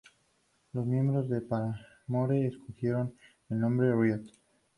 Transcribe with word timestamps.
Los 0.73 0.83
miembros 0.87 1.29
de 1.29 1.41
Paramore 1.41 2.47
escogieron 2.47 3.13
el 3.51 3.59
nombre 3.59 3.93
"Riot! 3.93 4.23